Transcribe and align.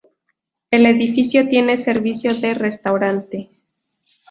El 0.71 0.87
edificio 0.87 1.47
tiene 1.47 1.77
servicio 1.77 2.33
de 2.33 2.55
restaurante. 2.55 3.51